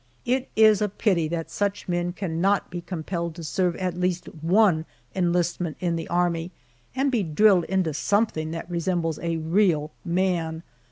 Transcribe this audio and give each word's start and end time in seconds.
It 0.25 0.49
is 0.55 0.81
a 0.81 0.89
pity 0.89 1.27
that 1.27 1.51
such 1.51 1.87
men 1.87 2.11
cannot 2.11 2.71
be 2.71 2.81
compelled 2.81 3.35
to 3.35 3.43
serve 3.43 3.75
at 3.75 3.93
least 3.93 4.25
one 4.41 4.87
enlistment 5.13 5.77
in 5.79 5.95
the 5.95 6.07
Army, 6.07 6.49
and 6.95 7.11
be 7.11 7.21
drilled 7.21 7.65
into 7.65 7.93
something 7.93 8.49
that 8.49 8.67
resembles 8.67 9.19
a 9.21 9.37
real 9.37 9.91
man. 10.03 10.63